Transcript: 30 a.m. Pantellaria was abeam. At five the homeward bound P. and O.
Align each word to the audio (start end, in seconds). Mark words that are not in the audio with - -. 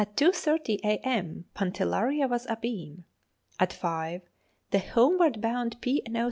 30 0.17 0.79
a.m. 0.83 1.45
Pantellaria 1.55 2.27
was 2.27 2.47
abeam. 2.47 3.03
At 3.59 3.71
five 3.71 4.21
the 4.71 4.79
homeward 4.79 5.39
bound 5.41 5.79
P. 5.79 6.01
and 6.07 6.17
O. 6.17 6.19